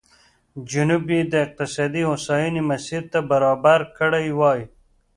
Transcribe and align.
جنوب 0.71 1.05
یې 1.15 1.21
د 1.31 1.33
اقتصادي 1.45 2.01
هوساینې 2.09 2.61
مسیر 2.71 3.01
ته 3.11 3.19
برابر 3.31 3.79
کړی 3.97 4.27
وای. 4.39 4.61